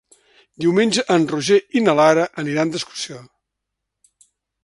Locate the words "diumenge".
0.63-1.03